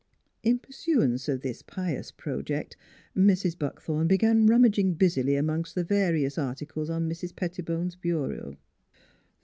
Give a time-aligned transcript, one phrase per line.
[0.41, 2.75] In pursuance of this pious project
[3.15, 3.55] Mrs.
[3.55, 7.35] Buck thorn began rummaging busily among the various articles on Mrs.
[7.35, 8.57] Pettibone's bureau.